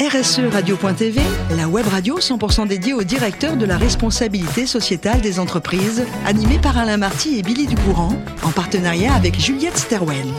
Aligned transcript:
RSE 0.00 0.40
Radio.tv, 0.52 1.20
la 1.56 1.68
web 1.68 1.86
radio 1.86 2.18
100% 2.18 2.66
dédiée 2.66 2.94
au 2.94 3.04
directeur 3.04 3.56
de 3.56 3.64
la 3.64 3.76
responsabilité 3.76 4.66
sociétale 4.66 5.20
des 5.20 5.38
entreprises, 5.38 6.04
animée 6.26 6.58
par 6.58 6.76
Alain 6.76 6.96
Marty 6.96 7.38
et 7.38 7.42
Billy 7.42 7.68
Ducourant, 7.68 8.12
en 8.42 8.50
partenariat 8.50 9.14
avec 9.14 9.38
Juliette 9.38 9.78
Sterwen. 9.78 10.32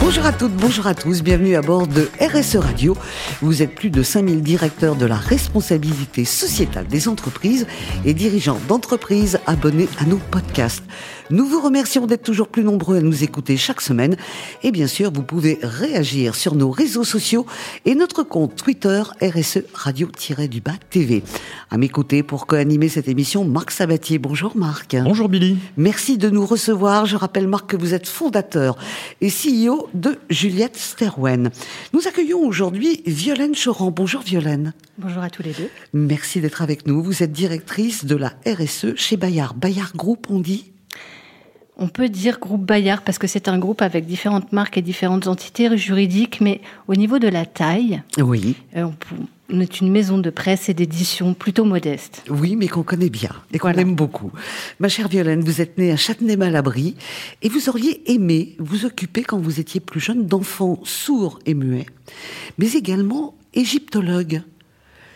Bonjour 0.00 0.24
à 0.24 0.32
toutes, 0.32 0.54
bonjour 0.54 0.86
à 0.86 0.94
tous, 0.94 1.22
bienvenue 1.22 1.56
à 1.56 1.62
bord 1.62 1.86
de 1.86 2.08
RSE 2.20 2.56
Radio. 2.56 2.96
Vous 3.42 3.62
êtes 3.62 3.74
plus 3.74 3.90
de 3.90 4.02
5000 4.02 4.40
directeurs 4.40 4.94
de 4.94 5.04
la 5.04 5.16
responsabilité 5.16 6.24
sociétale 6.24 6.86
des 6.86 7.08
entreprises 7.08 7.66
et 8.04 8.14
dirigeants 8.14 8.60
d'entreprises 8.68 9.40
abonnés 9.46 9.88
à 9.98 10.04
nos 10.04 10.18
podcasts. 10.18 10.84
Nous 11.30 11.44
vous 11.44 11.60
remercions 11.60 12.06
d'être 12.06 12.22
toujours 12.22 12.46
plus 12.46 12.62
nombreux 12.62 12.98
à 12.98 13.00
nous 13.00 13.24
écouter 13.24 13.56
chaque 13.56 13.80
semaine. 13.80 14.16
Et 14.62 14.70
bien 14.70 14.86
sûr, 14.86 15.10
vous 15.12 15.24
pouvez 15.24 15.58
réagir 15.60 16.36
sur 16.36 16.54
nos 16.54 16.70
réseaux 16.70 17.02
sociaux 17.02 17.46
et 17.84 17.96
notre 17.96 18.22
compte 18.22 18.54
Twitter 18.54 19.02
RSE 19.20 19.64
Radio-du-Bas 19.74 20.74
TV. 20.88 21.24
À 21.70 21.78
mes 21.78 21.88
côtés 21.88 22.22
pour 22.22 22.46
co-animer 22.46 22.88
cette 22.88 23.08
émission, 23.08 23.44
Marc 23.44 23.72
Sabatier. 23.72 24.18
Bonjour 24.18 24.56
Marc. 24.56 24.94
Bonjour 25.02 25.28
Billy. 25.28 25.58
Merci 25.76 26.16
de 26.16 26.30
nous 26.30 26.46
recevoir. 26.46 27.06
Je 27.06 27.16
rappelle 27.16 27.48
Marc 27.48 27.70
que 27.70 27.76
vous 27.76 27.92
êtes 27.92 28.06
fondateur 28.06 28.78
et 29.20 29.28
CEO 29.28 29.88
de 29.94 30.18
Juliette 30.30 30.76
Sterwen. 30.76 31.50
Nous 31.92 32.06
accueillons 32.06 32.46
aujourd'hui 32.46 33.02
Violaine 33.04 33.56
Choran. 33.56 33.90
Bonjour 33.90 34.22
Violaine. 34.22 34.74
Bonjour 34.96 35.24
à 35.24 35.30
tous 35.30 35.42
les 35.42 35.52
deux. 35.52 35.70
Merci 35.92 36.40
d'être 36.40 36.62
avec 36.62 36.86
nous. 36.86 37.02
Vous 37.02 37.24
êtes 37.24 37.32
directrice 37.32 38.04
de 38.04 38.14
la 38.14 38.32
RSE 38.46 38.94
chez 38.94 39.16
Bayard. 39.16 39.56
Bayard 39.56 39.96
Group, 39.96 40.28
on 40.30 40.38
dit? 40.38 40.75
On 41.76 41.88
peut 41.88 42.08
dire 42.08 42.38
groupe 42.38 42.64
Bayard 42.64 43.02
parce 43.02 43.18
que 43.18 43.26
c'est 43.26 43.48
un 43.48 43.58
groupe 43.58 43.82
avec 43.82 44.06
différentes 44.06 44.52
marques 44.52 44.78
et 44.78 44.82
différentes 44.82 45.26
entités 45.26 45.76
juridiques, 45.76 46.40
mais 46.40 46.60
au 46.88 46.94
niveau 46.94 47.18
de 47.18 47.28
la 47.28 47.44
taille, 47.44 48.02
oui. 48.18 48.56
Euh, 48.76 48.88
on, 49.50 49.60
est 49.60 49.80
une 49.80 49.90
maison 49.90 50.18
de 50.18 50.30
presse 50.30 50.68
et 50.68 50.74
d'édition 50.74 51.34
plutôt 51.34 51.64
modeste. 51.64 52.24
Oui, 52.30 52.56
mais 52.56 52.68
qu'on 52.68 52.82
connaît 52.82 53.10
bien 53.10 53.30
et 53.52 53.58
qu'on 53.58 53.68
aime 53.72 53.94
beaucoup. 53.94 54.32
Ma 54.80 54.88
chère 54.88 55.08
Violaine, 55.08 55.44
vous 55.44 55.60
êtes 55.60 55.78
née 55.78 55.92
à 55.92 55.96
Châtenay-Malabry 55.96 56.96
et 57.42 57.48
vous 57.48 57.68
auriez 57.68 58.10
aimé 58.10 58.56
vous 58.58 58.86
occuper 58.86 59.22
quand 59.22 59.38
vous 59.38 59.60
étiez 59.60 59.80
plus 59.80 60.00
jeune 60.00 60.26
d'enfants 60.26 60.80
sourds 60.84 61.38
et 61.46 61.54
muets, 61.54 61.86
mais 62.58 62.72
également 62.72 63.34
égyptologue. 63.54 64.42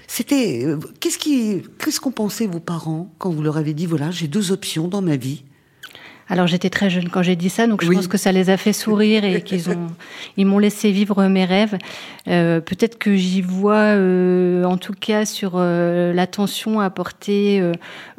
C'était 0.07 0.65
euh, 0.67 0.79
qu'est-ce 0.99 1.19
qui 1.19 1.63
qu'est-ce 1.79 2.01
qu'ont 2.01 2.11
pensé 2.11 2.47
vos 2.47 2.59
parents 2.59 3.13
quand 3.19 3.31
vous 3.31 3.43
leur 3.43 3.57
avez 3.57 3.75
dit 3.75 3.87
voilà 3.87 4.11
j'ai 4.11 4.27
deux 4.27 4.51
options 4.51 4.89
dans 4.89 5.03
ma 5.03 5.15
vie 5.15 5.45
alors 6.31 6.47
j'étais 6.47 6.71
très 6.71 6.91
jeune 6.91 7.09
quand 7.09 7.23
j'ai 7.23 7.35
dit 7.35 7.51
ça, 7.51 7.67
donc 7.67 7.85
je 7.85 7.91
pense 7.91 8.07
que 8.07 8.17
ça 8.17 8.31
les 8.31 8.51
a 8.51 8.57
fait 8.57 8.73
sourire 8.73 9.25
et 9.25 9.43
qu'ils 9.43 9.69
ont, 9.69 9.89
ils 10.37 10.47
m'ont 10.47 10.61
laissé 10.61 10.93
vivre 10.93 11.27
mes 11.27 11.45
rêves. 11.45 11.77
Euh, 12.29 12.61
peut-être 12.61 12.99
que 12.99 13.17
j'y 13.17 13.43
vois, 13.43 13.97
euh, 13.97 14.63
en 14.63 14.77
tout 14.77 14.95
cas, 14.99 15.27
sur 15.27 15.55
euh, 15.57 16.13
l'attention 16.13 16.79
apportée 16.79 17.61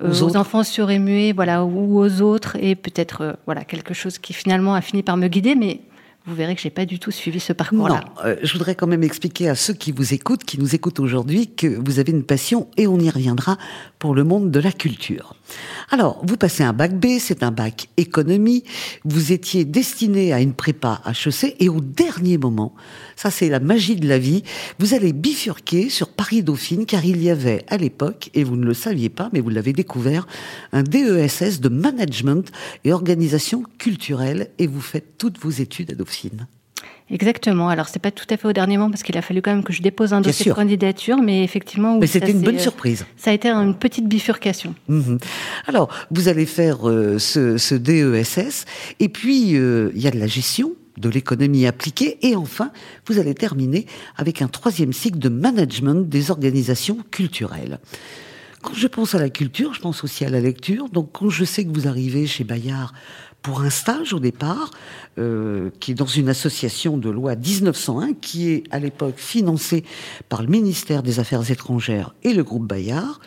aux, 0.04 0.24
aux 0.24 0.36
enfants 0.36 0.64
surémués, 0.64 1.32
voilà, 1.32 1.64
ou 1.64 2.00
aux 2.00 2.22
autres, 2.22 2.58
et 2.60 2.76
peut-être, 2.76 3.38
voilà, 3.46 3.64
quelque 3.64 3.94
chose 3.94 4.20
qui 4.20 4.34
finalement 4.34 4.76
a 4.76 4.82
fini 4.82 5.04
par 5.04 5.16
me 5.16 5.30
guider, 5.30 5.56
mais 5.56 5.80
vous 6.26 6.36
verrez 6.36 6.56
que 6.56 6.62
j'ai 6.62 6.70
pas 6.70 6.86
du 6.86 7.00
tout 7.00 7.10
suivi 7.10 7.40
ce 7.40 7.52
parcours-là. 7.52 8.04
Non, 8.24 8.36
je 8.44 8.54
voudrais 8.54 8.76
quand 8.76 8.86
même 8.86 9.04
expliquer 9.04 9.50
à 9.50 9.56
ceux 9.56 9.74
qui 9.74 9.92
vous 9.92 10.14
écoutent, 10.14 10.44
qui 10.44 10.60
nous 10.60 10.76
écoutent 10.76 11.00
aujourd'hui, 11.00 11.48
que 11.48 11.68
vous 11.68 11.98
avez 11.98 12.12
une 12.12 12.24
passion, 12.24 12.68
et 12.78 12.86
on 12.86 13.00
y 13.00 13.10
reviendra, 13.10 13.58
pour 13.98 14.14
le 14.14 14.24
monde 14.24 14.52
de 14.52 14.60
la 14.60 14.72
culture. 14.72 15.36
Alors, 15.90 16.22
vous 16.24 16.38
passez 16.38 16.64
un 16.64 16.74
bac 16.74 16.94
B, 16.94 17.18
c'est 17.20 17.42
un 17.44 17.52
bac 17.52 17.88
économie, 17.98 18.64
vous 19.04 19.32
étiez 19.32 19.66
destiné 19.66 20.32
à 20.32 20.42
une 20.42 20.54
prépa 20.54 21.02
HEC, 21.08 21.56
et 21.60 21.70
au 21.70 21.82
dernier 21.82 22.38
moment, 22.38 22.76
ça 23.16 23.32
c'est 23.32 23.50
la 23.50 23.60
magie 23.60 23.96
de 23.96 24.08
la 24.08 24.20
vie, 24.20 24.44
vous 24.78 24.94
allez 24.94 25.14
bifurquer 25.14 25.90
sur 25.90 26.10
Paris-Dauphine, 26.10 26.86
car 26.86 27.04
il 27.04 27.22
y 27.22 27.32
avait 27.32 27.66
à 27.68 27.78
l'époque, 27.78 28.30
et 28.36 28.44
vous 28.44 28.58
ne 28.58 28.66
le 28.66 28.76
saviez 28.76 29.10
pas, 29.10 29.30
mais 29.34 29.40
vous 29.40 29.50
l'avez 29.50 29.74
découvert, 29.74 30.28
un 30.72 30.84
DESS 30.84 31.62
de 31.62 31.70
management 31.70 32.52
et 32.84 32.94
organisation 32.94 33.64
culturelle, 33.80 34.52
et 34.60 34.68
vous 34.68 34.82
faites 34.82 35.18
toutes 35.18 35.40
vos 35.40 35.50
études 35.50 35.92
à 35.92 35.96
Dauphine. 35.96 36.11
Exactement. 37.12 37.68
Alors, 37.70 37.90
c'est 37.90 38.02
pas 38.02 38.12
tout 38.12 38.26
à 38.30 38.38
fait 38.38 38.48
au 38.48 38.54
dernier 38.54 38.78
moment 38.78 38.90
parce 38.90 39.04
qu'il 39.04 39.18
a 39.18 39.22
fallu 39.22 39.42
quand 39.42 39.52
même 39.52 39.64
que 39.64 39.74
je 39.74 39.82
dépose 39.82 40.14
un 40.14 40.22
dossier 40.22 40.50
de 40.50 40.56
candidature, 40.56 41.18
mais 41.18 41.44
effectivement. 41.44 41.98
mais 42.00 42.08
c'était 42.08 42.32
une 42.32 42.42
bonne 42.42 42.60
surprise. 42.60 43.06
Ça 43.18 43.32
a 43.32 43.34
été 43.34 43.50
une 43.50 43.76
petite 43.76 44.08
bifurcation. 44.08 44.74
Mhm. 44.88 45.20
Alors, 45.68 45.90
vous 46.10 46.30
allez 46.30 46.46
faire 46.46 46.90
euh, 46.90 47.20
ce, 47.20 47.58
ce, 47.58 47.76
DESS, 47.76 48.66
et 49.00 49.10
puis 49.10 49.58
euh, 49.58 49.92
il 49.94 50.02
y 50.02 50.08
a 50.08 50.12
de 50.12 50.20
la 50.20 50.28
gestion 50.28 50.72
de 50.98 51.10
l'économie 51.10 51.66
appliquée, 51.66 52.18
et 52.22 52.36
enfin, 52.36 52.72
vous 53.08 53.20
allez 53.20 53.34
terminer 53.34 53.86
avec 54.18 54.42
un 54.42 54.48
troisième 54.48 54.94
cycle 54.94 55.20
de 55.20 55.30
management 55.30 56.08
des 56.08 56.32
organisations 56.32 57.00
culturelles. 57.12 57.80
Quand 58.62 58.74
je 58.74 58.88
pense 58.88 59.16
à 59.16 59.20
la 59.20 59.30
culture, 59.30 59.74
je 59.74 59.82
pense 59.82 60.04
aussi 60.04 60.24
à 60.24 60.30
la 60.30 60.40
lecture. 60.40 60.90
Donc, 60.90 61.10
quand 61.14 61.30
je 61.30 61.44
sais 61.46 61.66
que 61.66 61.72
vous 61.72 61.88
arrivez 61.88 62.28
chez 62.28 62.44
Bayard 62.44 62.94
pour 63.42 63.62
un 63.62 63.72
stage 63.72 64.14
au 64.14 64.20
départ, 64.20 64.70
euh, 65.18 65.72
qui 65.80 65.92
est 65.92 65.96
dans 65.96 66.06
une 66.06 66.30
association 66.30 66.98
de 66.98 67.10
loi 67.10 67.36
1901, 67.36 68.14
qui 68.14 68.50
est 68.50 68.64
à 68.70 68.78
l'époque 68.78 69.18
financée 69.18 69.84
par 70.30 70.44
le 70.44 70.48
ministère 70.48 71.02
des 71.02 71.20
Affaires 71.20 71.50
étrangères 71.50 72.14
et 72.24 72.34
le 72.34 72.44
groupe 72.44 72.68
Bayard. 72.68 73.20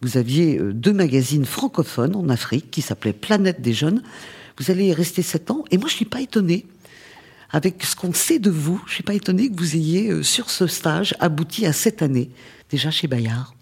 Vous 0.00 0.16
aviez 0.16 0.58
euh, 0.58 0.72
deux 0.72 0.94
magazines 0.94 1.44
francophones 1.44 2.16
en 2.16 2.28
Afrique 2.30 2.70
qui 2.70 2.80
s'appelaient 2.80 3.12
Planète 3.12 3.60
des 3.60 3.74
Jeunes. 3.74 4.02
Vous 4.58 4.70
allez 4.70 4.86
y 4.86 4.94
rester 4.94 5.22
sept 5.22 5.50
ans. 5.50 5.64
Et 5.70 5.76
moi, 5.76 5.88
je 5.88 5.94
suis 5.94 6.06
pas 6.06 6.22
étonné. 6.22 6.66
Avec 7.50 7.82
ce 7.84 7.94
qu'on 7.94 8.12
sait 8.14 8.38
de 8.38 8.50
vous, 8.50 8.82
je 8.86 8.94
suis 8.94 9.02
pas 9.02 9.14
étonné 9.14 9.50
que 9.50 9.56
vous 9.56 9.76
ayez, 9.76 10.10
euh, 10.10 10.22
sur 10.22 10.48
ce 10.48 10.66
stage, 10.66 11.14
abouti 11.20 11.66
à 11.66 11.74
sept 11.74 12.00
années, 12.00 12.30
déjà 12.70 12.90
chez 12.90 13.06
Bayard. 13.06 13.57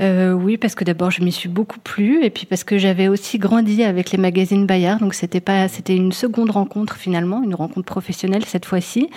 Euh, 0.00 0.32
oui, 0.32 0.56
parce 0.56 0.74
que 0.74 0.82
d'abord 0.82 1.10
je 1.10 1.22
m'y 1.22 1.30
suis 1.30 1.48
beaucoup 1.48 1.78
plu, 1.78 2.24
et 2.24 2.30
puis 2.30 2.46
parce 2.46 2.64
que 2.64 2.78
j'avais 2.78 3.08
aussi 3.08 3.38
grandi 3.38 3.84
avec 3.84 4.10
les 4.10 4.18
magazines 4.18 4.66
Bayard, 4.66 4.98
donc 4.98 5.14
c'était 5.14 5.40
pas, 5.40 5.68
c'était 5.68 5.94
une 5.94 6.12
seconde 6.12 6.50
rencontre 6.50 6.96
finalement, 6.96 7.42
une 7.44 7.54
rencontre 7.54 7.86
professionnelle 7.86 8.44
cette 8.44 8.64
fois-ci. 8.64 9.08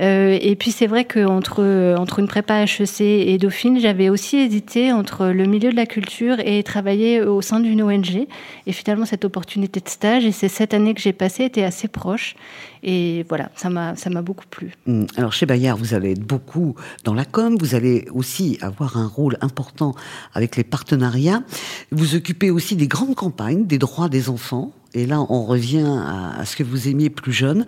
Euh, 0.00 0.38
et 0.40 0.54
puis 0.54 0.70
c'est 0.70 0.86
vrai 0.86 1.04
qu'entre 1.04 1.96
entre 1.98 2.20
une 2.20 2.28
prépa 2.28 2.62
HEC 2.62 3.00
et 3.00 3.36
Dauphine, 3.38 3.80
j'avais 3.80 4.08
aussi 4.08 4.36
hésité 4.36 4.92
entre 4.92 5.26
le 5.26 5.44
milieu 5.44 5.70
de 5.70 5.76
la 5.76 5.86
culture 5.86 6.36
et 6.38 6.62
travailler 6.62 7.22
au 7.22 7.42
sein 7.42 7.58
d'une 7.58 7.82
ONG. 7.82 8.26
Et 8.66 8.72
finalement, 8.72 9.06
cette 9.06 9.24
opportunité 9.24 9.80
de 9.80 9.88
stage 9.88 10.24
et 10.24 10.32
ces 10.32 10.48
sept 10.48 10.72
années 10.72 10.94
que 10.94 11.00
j'ai 11.00 11.12
passées 11.12 11.44
étaient 11.44 11.64
assez 11.64 11.88
proches. 11.88 12.36
Et 12.82 13.24
voilà, 13.28 13.50
ça 13.56 13.70
m'a 13.70 14.22
beaucoup 14.22 14.46
plu. 14.48 14.72
Hum, 14.86 15.06
alors 15.16 15.32
chez 15.32 15.46
Bayard, 15.46 15.78
vous 15.78 15.94
allez 15.94 16.12
être 16.12 16.24
beaucoup 16.24 16.74
dans 17.04 17.14
la 17.14 17.24
com, 17.24 17.56
vous 17.58 17.74
allez 17.74 18.06
aussi 18.12 18.58
avoir 18.60 18.96
un 18.96 19.06
rôle 19.06 19.36
important 19.40 19.94
avec 20.34 20.56
les 20.56 20.64
partenariats. 20.64 21.42
Vous 21.90 22.14
occupez 22.14 22.50
aussi 22.50 22.76
des 22.76 22.88
grandes 22.88 23.14
campagnes 23.14 23.66
des 23.66 23.78
droits 23.78 24.08
des 24.08 24.28
enfants 24.28 24.72
et 24.94 25.06
là, 25.06 25.20
on 25.28 25.44
revient 25.44 25.86
à, 25.86 26.44
ce 26.44 26.56
que 26.56 26.62
vous 26.62 26.88
aimiez 26.88 27.10
plus 27.10 27.32
jeune. 27.32 27.66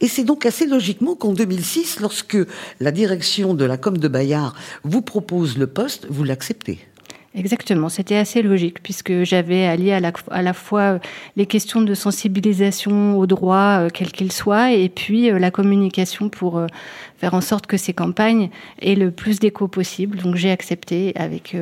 Et 0.00 0.08
c'est 0.08 0.24
donc 0.24 0.44
assez 0.44 0.66
logiquement 0.66 1.14
qu'en 1.14 1.32
2006, 1.32 2.00
lorsque 2.00 2.36
la 2.80 2.90
direction 2.90 3.54
de 3.54 3.64
la 3.64 3.78
com 3.78 3.96
de 3.96 4.08
Bayard 4.08 4.54
vous 4.84 5.00
propose 5.00 5.56
le 5.56 5.66
poste, 5.66 6.06
vous 6.10 6.22
l'acceptez. 6.22 6.78
Exactement, 7.34 7.88
c'était 7.88 8.16
assez 8.16 8.42
logique 8.42 8.82
puisque 8.82 9.22
j'avais 9.22 9.64
allié 9.64 9.92
à 9.92 10.00
la, 10.00 10.12
à 10.30 10.42
la 10.42 10.52
fois 10.52 10.98
les 11.36 11.46
questions 11.46 11.80
de 11.80 11.94
sensibilisation 11.94 13.16
aux 13.16 13.26
droits, 13.26 13.82
euh, 13.82 13.88
quels 13.88 14.10
qu'ils 14.10 14.32
soient, 14.32 14.72
et 14.72 14.88
puis 14.88 15.30
euh, 15.30 15.38
la 15.38 15.52
communication 15.52 16.28
pour 16.28 16.58
euh, 16.58 16.66
faire 17.18 17.34
en 17.34 17.40
sorte 17.40 17.66
que 17.68 17.76
ces 17.76 17.92
campagnes 17.92 18.50
aient 18.82 18.96
le 18.96 19.12
plus 19.12 19.38
d'écho 19.38 19.68
possible. 19.68 20.18
Donc 20.18 20.34
j'ai 20.34 20.50
accepté 20.50 21.12
avec 21.14 21.54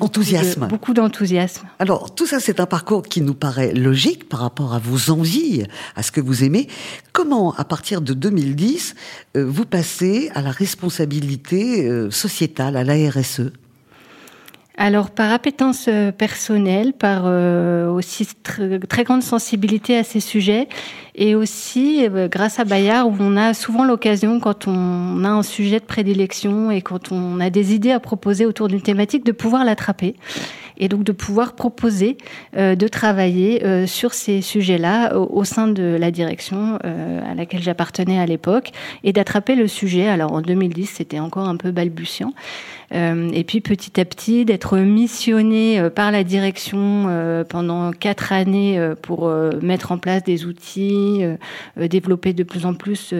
Enthousiasme. 0.00 0.68
beaucoup 0.68 0.92
d'enthousiasme. 0.92 1.66
Alors, 1.78 2.14
tout 2.14 2.26
ça, 2.26 2.40
c'est 2.40 2.60
un 2.60 2.66
parcours 2.66 3.02
qui 3.02 3.22
nous 3.22 3.34
paraît 3.34 3.72
logique 3.72 4.28
par 4.28 4.40
rapport 4.40 4.74
à 4.74 4.78
vos 4.78 5.10
envies, 5.10 5.64
à 5.96 6.02
ce 6.02 6.12
que 6.12 6.20
vous 6.20 6.44
aimez. 6.44 6.68
Comment, 7.12 7.54
à 7.54 7.64
partir 7.64 8.02
de 8.02 8.12
2010, 8.12 8.94
euh, 9.36 9.46
vous 9.46 9.64
passez 9.64 10.30
à 10.34 10.42
la 10.42 10.50
responsabilité 10.50 11.86
euh, 11.86 12.10
sociétale, 12.10 12.76
à 12.76 12.84
la 12.84 13.10
RSE 13.10 13.50
alors 14.78 15.10
par 15.10 15.32
appétence 15.32 15.86
euh, 15.88 16.12
personnelle, 16.12 16.92
par 16.92 17.22
euh, 17.24 17.90
aussi 17.90 18.28
très 18.44 19.04
grande 19.04 19.22
sensibilité 19.22 19.98
à 19.98 20.04
ces 20.04 20.20
sujets, 20.20 20.68
et 21.16 21.34
aussi 21.34 22.06
euh, 22.06 22.28
grâce 22.28 22.60
à 22.60 22.64
Bayard 22.64 23.08
où 23.08 23.16
on 23.18 23.36
a 23.36 23.54
souvent 23.54 23.84
l'occasion 23.84 24.38
quand 24.38 24.68
on 24.68 25.24
a 25.24 25.28
un 25.28 25.42
sujet 25.42 25.80
de 25.80 25.84
prédilection 25.84 26.70
et 26.70 26.80
quand 26.80 27.10
on 27.10 27.40
a 27.40 27.50
des 27.50 27.74
idées 27.74 27.90
à 27.90 27.98
proposer 27.98 28.46
autour 28.46 28.68
d'une 28.68 28.80
thématique 28.80 29.24
de 29.24 29.32
pouvoir 29.32 29.64
l'attraper. 29.64 30.14
Et 30.78 30.88
donc 30.88 31.04
de 31.04 31.12
pouvoir 31.12 31.54
proposer 31.54 32.16
de 32.56 32.88
travailler 32.88 33.86
sur 33.86 34.14
ces 34.14 34.40
sujets-là 34.40 35.16
au, 35.16 35.44
sein 35.44 35.68
de 35.68 35.96
la 35.98 36.10
direction 36.10 36.78
à 36.82 37.34
laquelle 37.34 37.62
j'appartenais 37.62 38.18
à 38.18 38.26
l'époque 38.26 38.70
et 39.04 39.12
d'attraper 39.12 39.54
le 39.54 39.66
sujet. 39.66 40.08
Alors 40.08 40.32
en 40.32 40.40
2010, 40.40 40.86
c'était 40.86 41.18
encore 41.18 41.48
un 41.48 41.56
peu 41.56 41.70
balbutiant. 41.70 42.32
Euh, 42.94 43.28
et 43.34 43.44
puis 43.44 43.60
petit 43.60 44.00
à 44.00 44.04
petit 44.06 44.46
d'être 44.46 44.78
missionné 44.78 45.78
euh, 45.78 45.90
par 45.90 46.10
la 46.10 46.24
direction 46.24 47.06
euh, 47.08 47.44
pendant 47.44 47.92
quatre 47.92 48.32
années 48.32 48.80
pour 49.02 49.30
mettre 49.62 49.92
en 49.92 49.98
place 49.98 50.22
des 50.24 50.46
outils, 50.46 51.22
développer 51.76 52.32
de 52.32 52.42
plus 52.42 52.66
en 52.66 52.74
plus 52.74 53.14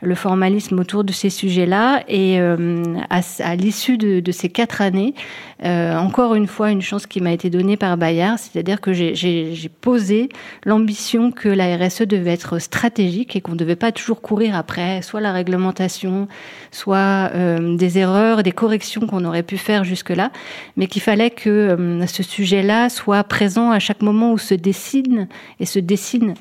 le 0.00 0.14
formalisme 0.14 0.78
autour 0.78 1.04
de 1.04 1.12
ces 1.12 1.30
sujets-là. 1.30 2.02
Et 2.08 2.38
à, 2.38 3.56
l'issue 3.56 3.98
de, 3.98 4.32
ces 4.32 4.48
quatre 4.48 4.82
années, 4.82 5.14
encore 5.62 6.34
une 6.34 6.46
fois, 6.46 6.70
une 6.70 6.82
chance 6.82 7.03
qui 7.06 7.20
m'a 7.20 7.32
été 7.32 7.50
donnée 7.50 7.76
par 7.76 7.96
Bayard, 7.96 8.38
c'est-à-dire 8.38 8.80
que 8.80 8.92
j'ai 8.92 9.70
posé 9.80 10.28
l'ambition 10.64 11.30
que 11.30 11.48
la 11.48 11.76
RSE 11.76 12.02
devait 12.02 12.32
être 12.32 12.58
stratégique 12.58 13.36
et 13.36 13.40
qu'on 13.40 13.52
ne 13.52 13.58
devait 13.58 13.76
pas 13.76 13.92
toujours 13.92 14.20
courir 14.20 14.56
après 14.56 15.02
soit 15.02 15.20
la 15.20 15.32
réglementation, 15.32 16.28
soit 16.70 17.30
des 17.60 17.98
erreurs, 17.98 18.42
des 18.42 18.52
corrections 18.52 19.06
qu'on 19.06 19.24
aurait 19.24 19.42
pu 19.42 19.58
faire 19.58 19.84
jusque-là, 19.84 20.30
mais 20.76 20.86
qu'il 20.86 21.02
fallait 21.02 21.30
que 21.30 21.50
euh, 21.50 22.06
ce 22.06 22.22
sujet-là 22.22 22.88
soit 22.88 23.24
présent 23.24 23.70
à 23.70 23.78
chaque 23.78 24.02
moment 24.02 24.32
où 24.32 24.38
se 24.38 24.54
dessine 24.54 25.28
et 25.60 25.66
se 25.66 25.78
dessine, 25.78 26.34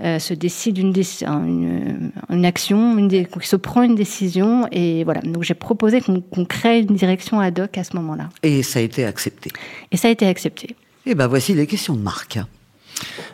euh, 0.00 0.18
se 0.18 0.34
décide 0.34 0.78
une, 0.78 0.92
une, 1.22 2.10
une 2.28 2.44
action, 2.44 2.98
une 2.98 3.08
qui 3.08 3.48
se 3.48 3.56
prend 3.56 3.82
une 3.82 3.94
décision. 3.94 4.66
Et 4.72 5.04
voilà. 5.04 5.20
Donc 5.20 5.42
j'ai 5.42 5.54
proposé 5.54 6.00
qu'on 6.00 6.44
crée 6.44 6.80
une 6.80 6.94
direction 6.94 7.40
ad 7.40 7.58
hoc 7.58 7.78
à 7.78 7.84
ce 7.84 7.96
moment-là. 7.96 8.28
Et 8.42 8.62
ça 8.62 8.80
a 8.80 8.82
été 8.82 9.04
accepté. 9.04 9.50
Et 9.92 9.96
ça 9.96 10.08
a 10.08 10.10
été 10.10 10.26
accepté. 10.26 10.70
Et 11.06 11.10
eh 11.10 11.14
ben 11.14 11.26
voici 11.26 11.54
les 11.54 11.66
questions 11.66 11.94
de 11.94 12.00
Marc. 12.00 12.38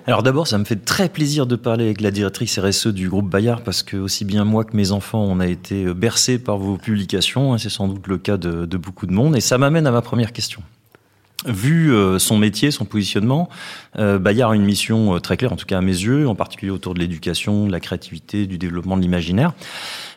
Alors 0.06 0.22
d'abord, 0.22 0.46
ça 0.48 0.58
me 0.58 0.64
fait 0.64 0.84
très 0.84 1.08
plaisir 1.08 1.46
de 1.46 1.56
parler 1.56 1.84
avec 1.84 2.00
la 2.00 2.10
directrice 2.10 2.58
RSE 2.58 2.88
du 2.88 3.08
groupe 3.08 3.28
Bayard 3.28 3.62
parce 3.62 3.82
que 3.82 3.96
aussi 3.96 4.24
bien 4.24 4.44
moi 4.44 4.64
que 4.64 4.76
mes 4.76 4.90
enfants, 4.90 5.22
on 5.22 5.38
a 5.40 5.46
été 5.46 5.84
bercés 5.94 6.38
par 6.38 6.58
vos 6.58 6.76
publications. 6.76 7.56
C'est 7.58 7.70
sans 7.70 7.88
doute 7.88 8.06
le 8.06 8.18
cas 8.18 8.36
de, 8.36 8.76
beaucoup 8.76 9.06
de 9.06 9.12
monde. 9.12 9.36
Et 9.36 9.40
ça 9.40 9.58
m'amène 9.58 9.86
à 9.86 9.90
ma 9.90 10.02
première 10.02 10.32
question. 10.32 10.62
Vu 11.46 11.92
euh, 11.92 12.18
son 12.18 12.36
métier, 12.36 12.70
son 12.70 12.84
positionnement, 12.84 13.48
euh, 13.98 14.18
Bayard 14.18 14.52
a 14.52 14.54
une 14.54 14.64
mission 14.64 15.14
euh, 15.14 15.20
très 15.20 15.38
claire, 15.38 15.52
en 15.52 15.56
tout 15.56 15.64
cas 15.64 15.78
à 15.78 15.80
mes 15.80 15.86
yeux, 15.92 16.28
en 16.28 16.34
particulier 16.34 16.70
autour 16.70 16.92
de 16.92 16.98
l'éducation, 16.98 17.66
de 17.66 17.72
la 17.72 17.80
créativité, 17.80 18.46
du 18.46 18.58
développement 18.58 18.96
de 18.96 19.02
l'imaginaire. 19.02 19.54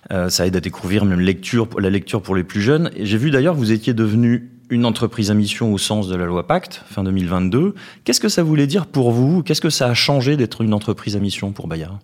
ça 0.10 0.46
aide 0.46 0.56
à 0.56 0.60
découvrir 0.60 1.06
même 1.06 1.22
la 1.22 1.90
lecture 1.90 2.22
pour 2.22 2.36
les 2.36 2.44
plus 2.44 2.62
jeunes. 2.62 2.92
J'ai 3.00 3.18
vu 3.18 3.32
d'ailleurs 3.32 3.54
que 3.54 3.60
vous 3.60 3.72
étiez 3.72 3.94
devenu 3.94 4.52
une 4.70 4.86
entreprise 4.86 5.32
à 5.32 5.34
mission 5.34 5.72
au 5.72 5.78
sens 5.78 6.08
de 6.08 6.16
la 6.16 6.26
loi 6.26 6.46
Pacte, 6.46 6.84
fin 6.90 7.04
2022. 7.04 7.74
Qu'est-ce 8.04 8.20
que 8.20 8.30
ça 8.30 8.44
voulait 8.44 8.68
dire 8.68 8.86
pour 8.86 9.12
vous? 9.12 9.44
Qu'est-ce 9.44 9.62
que 9.62 9.70
ça 9.70 9.88
a 9.88 9.94
changé 9.94 10.36
d'être 10.36 10.62
une 10.62 10.74
entreprise 10.74 11.16
à 11.16 11.20
mission 11.20 11.52
pour 11.52 11.68
Bayard 11.68 12.00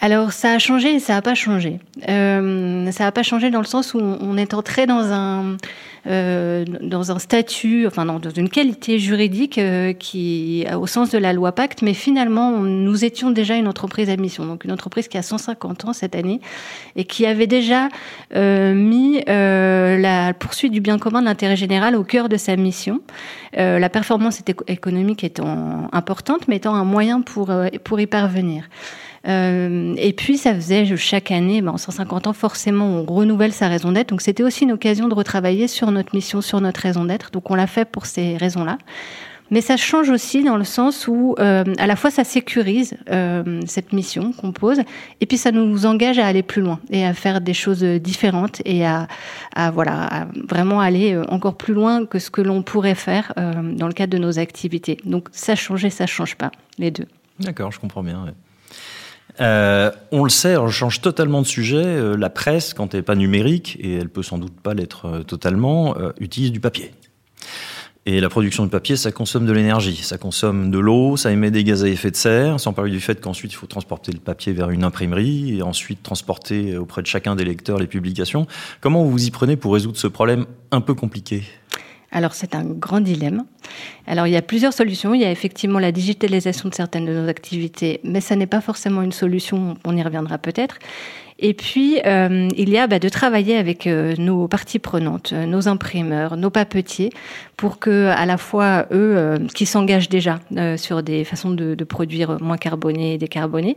alors 0.00 0.32
ça 0.32 0.52
a 0.52 0.58
changé 0.58 0.94
et 0.94 0.98
ça 0.98 1.14
n'a 1.14 1.22
pas 1.22 1.34
changé. 1.34 1.80
Euh, 2.08 2.90
ça 2.90 3.04
n'a 3.04 3.12
pas 3.12 3.22
changé 3.22 3.50
dans 3.50 3.60
le 3.60 3.66
sens 3.66 3.94
où 3.94 3.98
on 3.98 4.36
est 4.36 4.54
entré 4.54 4.86
dans 4.86 5.12
un 5.12 5.56
euh, 6.06 6.64
dans 6.80 7.12
un 7.12 7.18
statut, 7.18 7.86
enfin 7.86 8.06
dans, 8.06 8.18
une 8.30 8.48
qualité 8.48 8.98
juridique 8.98 9.58
euh, 9.58 9.92
qui, 9.92 10.64
au 10.74 10.86
sens 10.86 11.10
de 11.10 11.18
la 11.18 11.34
loi 11.34 11.52
Pacte, 11.52 11.82
mais 11.82 11.92
finalement, 11.92 12.52
nous 12.52 13.04
étions 13.04 13.30
déjà 13.30 13.56
une 13.56 13.68
entreprise 13.68 14.08
à 14.08 14.16
mission, 14.16 14.46
donc 14.46 14.64
une 14.64 14.72
entreprise 14.72 15.08
qui 15.08 15.18
a 15.18 15.22
150 15.22 15.84
ans 15.84 15.92
cette 15.92 16.14
année 16.14 16.40
et 16.96 17.04
qui 17.04 17.26
avait 17.26 17.46
déjà 17.46 17.88
euh, 18.34 18.72
mis 18.72 19.22
la 19.26 20.32
poursuite 20.32 20.72
du 20.72 20.80
bien 20.80 20.98
commun 20.98 21.20
de 21.20 21.26
l'intérêt 21.26 21.56
général 21.56 21.94
au 21.96 22.04
cœur 22.04 22.30
de 22.30 22.38
sa 22.38 22.56
mission. 22.56 23.00
la 23.54 23.88
performance 23.90 24.42
économique 24.68 25.22
étant 25.22 25.88
importante, 25.92 26.48
mais 26.48 26.56
étant 26.56 26.74
un 26.74 26.84
moyen 26.84 27.20
pour, 27.20 27.52
pour 27.84 28.00
y 28.00 28.06
parvenir. 28.06 28.64
Euh, 29.28 29.94
et 29.98 30.12
puis, 30.12 30.38
ça 30.38 30.54
faisait 30.54 30.96
chaque 30.96 31.30
année, 31.30 31.60
ben, 31.60 31.72
en 31.72 31.76
150 31.76 32.26
ans, 32.26 32.32
forcément, 32.32 32.86
on 32.86 33.04
renouvelle 33.04 33.52
sa 33.52 33.68
raison 33.68 33.92
d'être. 33.92 34.10
Donc, 34.10 34.22
c'était 34.22 34.42
aussi 34.42 34.64
une 34.64 34.72
occasion 34.72 35.08
de 35.08 35.14
retravailler 35.14 35.68
sur 35.68 35.90
notre 35.90 36.14
mission, 36.14 36.40
sur 36.40 36.60
notre 36.60 36.80
raison 36.80 37.04
d'être. 37.04 37.30
Donc, 37.30 37.50
on 37.50 37.54
l'a 37.54 37.66
fait 37.66 37.84
pour 37.84 38.06
ces 38.06 38.36
raisons-là. 38.36 38.78
Mais 39.52 39.60
ça 39.60 39.76
change 39.76 40.10
aussi 40.10 40.44
dans 40.44 40.56
le 40.56 40.62
sens 40.62 41.08
où, 41.08 41.34
euh, 41.40 41.64
à 41.78 41.88
la 41.88 41.96
fois, 41.96 42.12
ça 42.12 42.22
sécurise 42.22 42.96
euh, 43.10 43.60
cette 43.66 43.92
mission 43.92 44.32
qu'on 44.32 44.52
pose, 44.52 44.80
et 45.20 45.26
puis 45.26 45.38
ça 45.38 45.50
nous 45.50 45.86
engage 45.86 46.20
à 46.20 46.26
aller 46.28 46.44
plus 46.44 46.62
loin 46.62 46.78
et 46.88 47.04
à 47.04 47.14
faire 47.14 47.40
des 47.40 47.52
choses 47.52 47.82
différentes 47.82 48.62
et 48.64 48.86
à, 48.86 49.08
voilà, 49.72 50.28
vraiment 50.48 50.78
aller 50.78 51.20
encore 51.28 51.56
plus 51.56 51.74
loin 51.74 52.06
que 52.06 52.20
ce 52.20 52.30
que 52.30 52.40
l'on 52.40 52.62
pourrait 52.62 52.94
faire 52.94 53.34
dans 53.36 53.88
le 53.88 53.92
cadre 53.92 54.12
de 54.12 54.18
nos 54.18 54.38
activités. 54.38 54.98
Donc, 55.04 55.26
ça 55.32 55.56
change 55.56 55.84
et 55.84 55.90
ça 55.90 56.06
change 56.06 56.36
pas, 56.36 56.52
les 56.78 56.92
deux. 56.92 57.06
D'accord, 57.40 57.72
je 57.72 57.80
comprends 57.80 58.04
bien. 58.04 58.24
Ouais. 58.24 58.32
Euh, 59.40 59.90
on 60.12 60.24
le 60.24 60.30
sait, 60.30 60.54
je 60.54 60.70
change 60.70 61.00
totalement 61.00 61.42
de 61.42 61.46
sujet. 61.46 61.84
Euh, 61.84 62.16
la 62.16 62.30
presse, 62.30 62.74
quand 62.74 62.94
elle 62.94 63.00
n'est 63.00 63.04
pas 63.04 63.14
numérique, 63.14 63.76
et 63.80 63.94
elle 63.94 64.08
peut 64.08 64.22
sans 64.22 64.38
doute 64.38 64.58
pas 64.60 64.74
l'être 64.74 65.06
euh, 65.06 65.22
totalement, 65.22 65.94
utilise 66.18 66.52
du 66.52 66.60
papier. 66.60 66.92
Et 68.06 68.20
la 68.20 68.30
production 68.30 68.64
de 68.64 68.70
papier, 68.70 68.96
ça 68.96 69.12
consomme 69.12 69.44
de 69.44 69.52
l'énergie, 69.52 69.96
ça 69.96 70.16
consomme 70.16 70.70
de 70.70 70.78
l'eau, 70.78 71.16
ça 71.16 71.30
émet 71.30 71.50
des 71.50 71.64
gaz 71.64 71.84
à 71.84 71.88
effet 71.88 72.10
de 72.10 72.16
serre, 72.16 72.58
sans 72.58 72.72
parler 72.72 72.90
du 72.90 73.00
fait 73.00 73.20
qu'ensuite 73.20 73.52
il 73.52 73.56
faut 73.56 73.66
transporter 73.66 74.10
le 74.10 74.18
papier 74.18 74.54
vers 74.54 74.70
une 74.70 74.84
imprimerie 74.84 75.58
et 75.58 75.62
ensuite 75.62 76.02
transporter 76.02 76.78
auprès 76.78 77.02
de 77.02 77.06
chacun 77.06 77.36
des 77.36 77.44
lecteurs 77.44 77.78
les 77.78 77.86
publications. 77.86 78.46
Comment 78.80 79.04
vous 79.04 79.10
vous 79.10 79.26
y 79.26 79.30
prenez 79.30 79.56
pour 79.56 79.74
résoudre 79.74 79.98
ce 79.98 80.06
problème 80.06 80.46
un 80.70 80.80
peu 80.80 80.94
compliqué? 80.94 81.42
Alors 82.10 82.32
c'est 82.32 82.54
un 82.54 82.64
grand 82.64 83.00
dilemme. 83.00 83.44
Alors 84.06 84.26
il 84.26 84.32
y 84.32 84.36
a 84.36 84.42
plusieurs 84.42 84.72
solutions. 84.72 85.14
Il 85.14 85.20
y 85.20 85.24
a 85.24 85.30
effectivement 85.30 85.78
la 85.78 85.92
digitalisation 85.92 86.68
de 86.68 86.74
certaines 86.74 87.06
de 87.06 87.12
nos 87.12 87.28
activités, 87.28 88.00
mais 88.04 88.20
ça 88.20 88.36
n'est 88.36 88.46
pas 88.46 88.60
forcément 88.60 89.02
une 89.02 89.12
solution. 89.12 89.76
On 89.84 89.96
y 89.96 90.02
reviendra 90.02 90.38
peut-être. 90.38 90.78
Et 91.42 91.54
puis, 91.54 91.98
euh, 92.04 92.48
il 92.54 92.68
y 92.68 92.76
a 92.76 92.86
bah, 92.86 92.98
de 92.98 93.08
travailler 93.08 93.56
avec 93.56 93.86
euh, 93.86 94.14
nos 94.18 94.46
parties 94.46 94.78
prenantes, 94.78 95.32
euh, 95.32 95.46
nos 95.46 95.68
imprimeurs, 95.68 96.36
nos 96.36 96.50
papetiers, 96.50 97.10
pour 97.56 97.78
que, 97.78 98.08
à 98.08 98.26
la 98.26 98.36
fois 98.36 98.86
eux, 98.90 99.38
qui 99.54 99.66
s'engagent 99.66 100.08
déjà 100.08 100.40
sur 100.76 101.02
des 101.02 101.24
façons 101.24 101.50
de, 101.50 101.84
produire 101.84 102.40
moins 102.40 102.56
carbonées 102.56 103.14
et 103.14 103.18
décarbonées, 103.18 103.76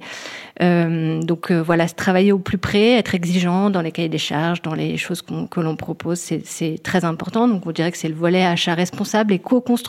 donc 0.62 1.51
voilà, 1.51 1.90
travailler 1.90 2.31
au 2.31 2.40
plus 2.40 2.57
près, 2.57 2.94
être 2.94 3.13
exigeant 3.13 3.69
dans 3.69 3.81
les 3.81 3.92
cahiers 3.92 4.07
des 4.07 4.18
charges, 4.18 4.62
dans 4.62 4.74
les 4.74 4.95
choses 4.95 5.22
que 5.22 5.60
l'on 5.60 5.75
propose, 5.75 6.18
c'est 6.18 6.81
très 6.81 7.04
important. 7.04 7.50
Donc, 7.50 7.68
on 7.68 7.72
dirait 7.72 7.92
que 7.92 7.98
c'est 7.98 8.07
le 8.07 8.16
volet 8.16 8.45
achat 8.45 8.74
responsable 8.74 9.34
et 9.34 9.40
co-construction 9.40 9.82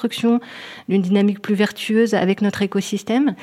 d'une 0.89 1.03
dynamique 1.03 1.41
plus 1.41 1.55
vertueuse 1.55 2.15
avec 2.15 2.43
notre 2.43 2.63
écosystème. 2.63 3.35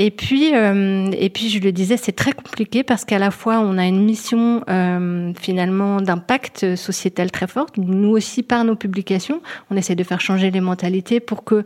Et 0.00 0.12
puis, 0.12 0.54
euh, 0.54 1.10
et 1.18 1.28
puis 1.28 1.48
je 1.48 1.58
le 1.58 1.72
disais, 1.72 1.96
c'est 1.96 2.12
très 2.12 2.30
compliqué 2.30 2.84
parce 2.84 3.04
qu'à 3.04 3.18
la 3.18 3.32
fois 3.32 3.58
on 3.58 3.76
a 3.78 3.84
une 3.84 4.04
mission 4.04 4.62
euh, 4.70 5.32
finalement 5.40 6.00
d'impact 6.00 6.76
sociétal 6.76 7.32
très 7.32 7.48
forte. 7.48 7.76
Nous 7.78 8.10
aussi, 8.10 8.44
par 8.44 8.62
nos 8.62 8.76
publications, 8.76 9.42
on 9.72 9.76
essaie 9.76 9.96
de 9.96 10.04
faire 10.04 10.20
changer 10.20 10.52
les 10.52 10.60
mentalités 10.60 11.18
pour 11.18 11.42
que 11.42 11.64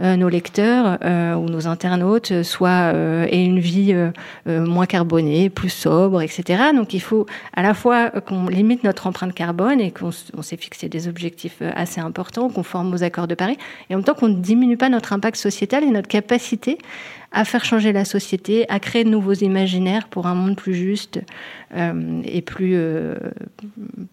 euh, 0.00 0.16
nos 0.16 0.30
lecteurs 0.30 0.98
ou 1.38 1.44
nos 1.50 1.66
internautes 1.66 2.42
soient 2.42 2.94
aient 2.94 3.44
une 3.44 3.60
vie 3.60 3.94
moins 4.46 4.86
carbonée, 4.86 5.50
plus 5.50 5.68
sobre, 5.68 6.22
etc. 6.22 6.62
Donc 6.74 6.94
il 6.94 7.02
faut 7.02 7.26
à 7.54 7.62
la 7.62 7.74
fois 7.74 8.08
qu'on 8.08 8.46
limite 8.46 8.82
notre 8.82 9.06
empreinte 9.06 9.34
carbone 9.34 9.82
et 9.82 9.90
qu'on 9.90 10.10
s'est 10.10 10.56
fixé 10.56 10.88
des 10.88 11.06
objectifs 11.06 11.60
assez 11.74 12.00
importants, 12.00 12.48
conformes 12.48 12.94
aux 12.94 13.02
accords 13.02 13.28
de 13.28 13.34
Paris, 13.34 13.58
et 13.90 13.94
en 13.94 13.98
même 13.98 14.04
temps 14.04 14.14
qu'on 14.14 14.28
ne 14.28 14.40
diminue 14.40 14.78
pas 14.78 14.88
notre 14.88 15.12
impact 15.12 15.36
sociétal 15.36 15.84
et 15.84 15.90
notre 15.90 16.08
capacité 16.08 16.78
à 17.34 17.44
faire 17.44 17.64
changer 17.64 17.92
la 17.92 18.04
société, 18.04 18.64
à 18.70 18.78
créer 18.78 19.04
de 19.04 19.10
nouveaux 19.10 19.34
imaginaires 19.34 20.08
pour 20.08 20.26
un 20.26 20.34
monde 20.34 20.56
plus 20.56 20.74
juste 20.74 21.20
euh, 21.76 22.22
et 22.24 22.40
plus, 22.40 22.74
euh, 22.76 23.16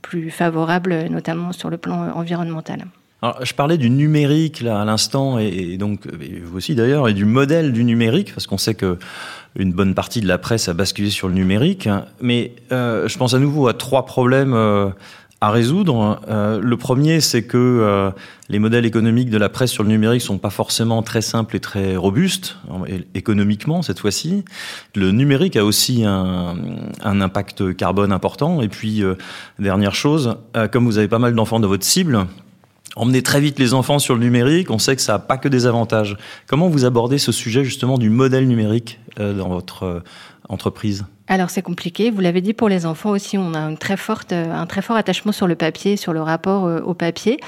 plus 0.02 0.32
favorable, 0.32 1.06
notamment 1.10 1.52
sur 1.52 1.70
le 1.70 1.78
plan 1.78 2.12
environnemental. 2.16 2.86
Alors, 3.22 3.46
je 3.46 3.54
parlais 3.54 3.78
du 3.78 3.92
numérique 3.92 4.62
là 4.62 4.82
à 4.82 4.86
l'instant 4.86 5.38
et, 5.38 5.78
donc 5.78 6.08
vous 6.44 6.58
aussi 6.58 6.74
d'ailleurs 6.74 7.08
et 7.08 7.14
du 7.14 7.26
modèle 7.26 7.72
du 7.72 7.84
numérique 7.84 8.34
parce 8.34 8.48
qu'on 8.48 8.58
sait 8.58 8.74
que 8.74 8.98
une 9.56 9.74
bonne 9.74 9.94
partie 9.94 10.22
de 10.22 10.28
la 10.28 10.40
presse 10.40 10.70
a 10.70 10.74
basculé 10.74 11.12
sur 11.12 11.28
le 11.28 11.36
numérique. 11.36 11.88
Mais 12.20 12.54
euh, 12.72 13.08
je 13.08 13.18
pense 13.20 13.36
à 13.36 13.40
nouveau 13.40 13.68
à 13.68 13.76
trois 13.76 14.08
problèmes 14.08 14.56
à 15.42 15.50
résoudre. 15.50 16.22
Euh, 16.30 16.60
le 16.62 16.78
premier, 16.78 17.20
c'est 17.20 17.42
que 17.42 17.58
euh, 17.58 18.12
les 18.48 18.60
modèles 18.60 18.86
économiques 18.86 19.32
de 19.32 19.40
la 19.40 19.50
presse 19.50 19.72
sur 19.72 19.82
le 19.82 19.90
numérique 19.90 20.22
sont 20.22 20.38
pas 20.38 20.52
forcément 20.52 21.02
très 21.02 21.22
simples 21.22 21.56
et 21.56 21.60
très 21.60 21.96
robustes 21.96 22.58
économiquement 23.16 23.82
cette 23.82 24.00
fois-ci. 24.00 24.46
Le 24.96 25.12
numérique 25.12 25.56
a 25.56 25.66
aussi 25.66 26.06
un, 26.06 26.56
un 27.04 27.22
impact 27.22 27.76
carbone 27.76 28.12
important. 28.12 28.62
Et 28.62 28.68
puis 28.68 29.04
euh, 29.04 29.16
dernière 29.58 29.96
chose, 29.96 30.38
comme 30.72 30.86
vous 30.86 31.00
avez 31.00 31.08
pas 31.08 31.20
mal 31.20 31.34
d'enfants 31.34 31.60
dans 31.60 31.68
votre 31.68 31.86
cible, 31.86 32.28
emmener 32.96 33.22
très 33.22 33.40
vite 33.40 33.60
les 33.60 33.74
enfants 33.74 34.00
sur 34.00 34.16
le 34.16 34.22
numérique, 34.22 34.70
on 34.72 34.80
sait 34.80 34.96
que 34.96 35.02
ça 35.02 35.14
n'a 35.14 35.20
pas 35.20 35.38
que 35.38 35.48
des 35.48 35.66
avantages. 35.66 36.18
Comment 36.48 36.70
vous 36.70 36.86
abordez 36.86 37.18
ce 37.18 37.32
sujet 37.32 37.64
justement 37.64 37.98
du 37.98 38.10
modèle 38.10 38.48
numérique 38.48 39.00
dans 39.18 39.50
votre 39.50 40.04
entreprise? 40.50 41.06
Alors 41.32 41.50
c'est 41.50 41.62
compliqué. 41.62 42.12
Vous 42.12 42.20
l'avez 42.20 42.42
dit 42.42 42.54
pour 42.54 42.68
les 42.68 42.86
enfants 42.86 43.12
aussi, 43.12 43.38
on 43.38 43.54
a 43.54 43.60
un 43.60 43.76
très 43.76 43.96
fort 43.96 44.18
attachement 44.98 45.32
sur 45.32 45.48
le 45.48 45.56
papier, 45.56 45.96
sur 45.96 46.12
le 46.12 46.22
rapport 46.22 46.66
euh, 46.66 46.82
au 46.82 46.94
papier. 46.94 47.40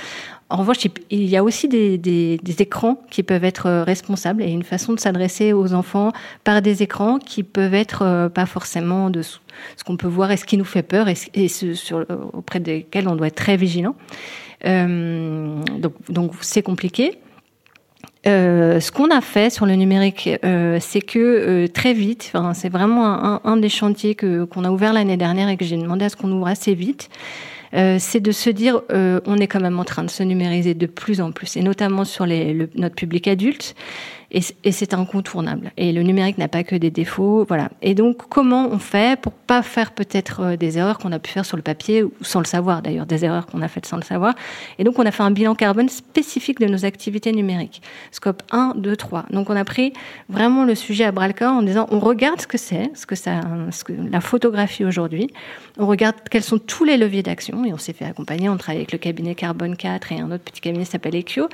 En 0.49 0.55
revanche, 0.55 0.77
il 1.09 1.25
y 1.25 1.35
a 1.35 1.43
aussi 1.43 1.67
des, 1.67 2.39
écrans 2.59 3.01
qui 3.09 3.23
peuvent 3.23 3.43
être 3.43 3.81
responsables 3.81 4.41
et 4.41 4.51
une 4.51 4.63
façon 4.63 4.93
de 4.93 4.99
s'adresser 4.99 5.51
aux 5.51 5.73
enfants 5.73 6.13
par 6.43 6.61
des 6.61 6.83
écrans 6.83 7.17
qui 7.17 7.41
peuvent 7.41 7.73
être 7.73 8.27
pas 8.27 8.45
forcément 8.45 9.09
de 9.09 9.23
ce 9.23 9.39
qu'on 9.83 9.97
peut 9.97 10.07
voir 10.07 10.31
et 10.31 10.37
ce 10.37 10.45
qui 10.45 10.57
nous 10.57 10.65
fait 10.65 10.83
peur 10.83 11.07
et, 11.09 11.15
auprès 12.33 12.59
desquels 12.59 13.07
on 13.07 13.15
doit 13.15 13.27
être 13.27 13.35
très 13.35 13.57
vigilant. 13.57 13.95
Donc, 14.63 15.93
donc 16.09 16.31
c'est 16.41 16.61
compliqué. 16.61 17.19
Euh, 18.25 18.79
ce 18.79 18.91
qu'on 18.91 19.09
a 19.09 19.19
fait 19.19 19.49
sur 19.49 19.65
le 19.65 19.75
numérique, 19.75 20.29
euh, 20.45 20.77
c'est 20.79 21.01
que 21.01 21.19
euh, 21.19 21.67
très 21.67 21.93
vite, 21.93 22.31
c'est 22.53 22.69
vraiment 22.69 23.45
un, 23.45 23.57
des 23.57 23.69
chantiers 23.69 24.15
qu'on 24.15 24.63
a 24.63 24.71
ouvert 24.71 24.93
l'année 24.93 25.17
dernière 25.17 25.49
et 25.49 25.57
que 25.57 25.65
j'ai 25.65 25.77
demandé 25.77 26.05
à 26.05 26.09
ce 26.09 26.15
qu'on 26.15 26.31
ouvre 26.31 26.47
assez 26.47 26.73
vite. 26.73 27.09
Euh, 27.73 27.97
c'est 27.99 28.19
de 28.19 28.31
se 28.31 28.49
dire, 28.49 28.81
on 28.89 29.37
est 29.37 29.47
quand 29.47 29.59
même 29.59 29.79
en 29.79 29.83
train 29.83 30.03
de 30.03 30.09
se 30.09 30.23
numériser 30.23 30.73
de 30.73 30.85
plus 30.85 31.19
en 31.19 31.31
plus, 31.31 31.57
et 31.57 31.63
notamment 31.63 32.05
sur 32.05 32.25
notre 32.27 32.95
public 32.95 33.27
adulte. 33.27 33.75
Et, 34.33 34.41
et 34.63 34.71
c'est 34.71 34.93
incontournable. 34.93 35.71
Et 35.77 35.91
le 35.91 36.03
numérique 36.03 36.37
n'a 36.37 36.47
pas 36.47 36.63
que 36.63 36.75
des 36.75 36.91
défauts, 36.91 37.45
voilà. 37.47 37.69
Et 37.81 37.95
donc, 37.95 38.27
comment 38.29 38.67
on 38.69 38.79
fait 38.79 39.19
pour 39.19 39.33
pas 39.33 39.61
faire 39.61 39.91
peut-être 39.91 40.55
des 40.55 40.77
erreurs 40.77 40.97
qu'on 40.97 41.11
a 41.11 41.19
pu 41.19 41.31
faire 41.31 41.45
sur 41.45 41.57
le 41.57 41.63
papier 41.63 42.03
ou 42.03 42.11
sans 42.21 42.39
le 42.39 42.45
savoir 42.45 42.81
d'ailleurs, 42.81 43.05
des 43.05 43.25
erreurs 43.25 43.45
qu'on 43.45 43.61
a 43.61 43.67
faites 43.67 43.85
sans 43.85 43.97
le 43.97 44.03
savoir. 44.03 44.33
Et 44.79 44.83
donc, 44.83 44.99
on 44.99 45.05
a 45.05 45.11
fait 45.11 45.23
un 45.23 45.31
bilan 45.31 45.55
carbone 45.55 45.89
spécifique 45.89 46.59
de 46.59 46.65
nos 46.65 46.85
activités 46.85 47.31
numériques 47.31 47.81
scope 48.11 48.43
1, 48.51 48.73
2, 48.77 48.95
3. 48.95 49.25
Donc 49.31 49.49
on 49.49 49.55
a 49.55 49.65
pris 49.65 49.93
vraiment 50.29 50.65
le 50.65 50.75
sujet 50.75 51.03
à 51.05 51.11
bras 51.11 51.27
le 51.27 51.33
corps 51.33 51.53
en 51.53 51.61
disant 51.61 51.87
on 51.91 51.99
regarde 51.99 52.41
ce 52.41 52.47
que 52.47 52.57
c'est, 52.57 52.91
ce 52.95 53.05
que 53.05 53.93
la 54.09 54.21
photographie 54.21 54.85
aujourd'hui, 54.85 55.29
on 55.77 55.87
regarde 55.87 56.15
quels 56.29 56.43
sont 56.43 56.59
tous 56.59 56.83
les 56.83 56.97
leviers 56.97 57.23
d'action 57.23 57.65
et 57.65 57.73
on 57.73 57.77
s'est 57.77 57.93
fait 57.93 58.05
accompagner, 58.05 58.49
on 58.49 58.57
travaille 58.57 58.79
avec 58.79 58.91
le 58.91 58.97
cabinet 58.97 59.35
Carbone 59.35 59.75
4 59.75 60.11
et 60.11 60.19
un 60.19 60.31
autre 60.31 60.43
petit 60.43 60.61
cabinet 60.61 60.85
s'appelle 60.85 61.15
Equio 61.15 61.47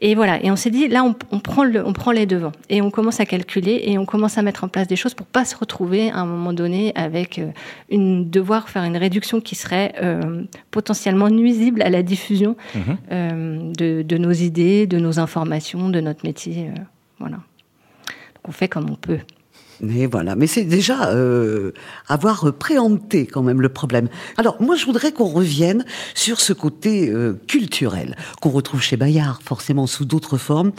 et 0.00 0.14
voilà 0.14 0.42
et 0.42 0.50
on 0.50 0.56
s'est 0.56 0.70
dit 0.70 0.88
là 0.88 1.04
on, 1.04 1.14
on, 1.30 1.40
prend 1.40 1.64
le, 1.64 1.84
on 1.86 1.92
prend 1.92 2.12
les 2.18 2.26
devants 2.26 2.52
et 2.70 2.80
on 2.80 2.90
commence 2.90 3.20
à 3.20 3.26
calculer 3.26 3.82
et 3.84 3.98
on 3.98 4.06
commence 4.06 4.38
à 4.38 4.42
mettre 4.42 4.64
en 4.64 4.68
place 4.68 4.88
des 4.88 4.96
choses 4.96 5.14
pour 5.14 5.26
pas 5.26 5.44
se 5.44 5.56
retrouver 5.56 6.10
à 6.10 6.18
un 6.18 6.26
moment 6.26 6.52
donné 6.52 6.92
avec 6.94 7.38
euh, 7.38 7.50
une 7.90 8.28
devoir 8.28 8.68
faire 8.68 8.84
une 8.84 8.96
réduction 8.96 9.40
qui 9.40 9.54
serait 9.54 9.94
euh, 10.02 10.42
potentiellement 10.70 11.28
nuisible 11.28 11.82
à 11.82 11.90
la 11.90 12.02
diffusion 12.02 12.56
mmh. 12.74 12.80
euh, 13.12 13.72
de, 13.76 14.02
de 14.02 14.18
nos 14.18 14.32
idées, 14.32 14.86
de 14.86 14.98
nos 14.98 15.18
informations, 15.18 15.90
de 15.90 15.98
de 15.98 16.02
notre 16.02 16.24
métier. 16.24 16.68
Euh, 16.68 16.80
voilà. 17.18 17.36
Donc 17.36 18.48
on 18.48 18.52
fait 18.52 18.68
comme 18.68 18.88
on 18.90 18.94
peut. 18.94 19.20
Mais 19.80 20.06
voilà, 20.06 20.34
mais 20.34 20.46
c'est 20.46 20.64
déjà 20.64 21.10
euh, 21.10 21.72
avoir 22.08 22.52
préempté 22.52 23.26
quand 23.26 23.42
même 23.42 23.60
le 23.60 23.68
problème. 23.68 24.08
Alors 24.36 24.60
moi 24.60 24.76
je 24.76 24.84
voudrais 24.84 25.12
qu'on 25.12 25.28
revienne 25.28 25.84
sur 26.14 26.40
ce 26.40 26.52
côté 26.52 27.10
euh, 27.10 27.40
culturel 27.46 28.16
qu'on 28.40 28.50
retrouve 28.50 28.82
chez 28.82 28.96
Bayard, 28.96 29.40
forcément 29.42 29.86
sous 29.86 30.04
d'autres 30.04 30.38
formes, 30.38 30.72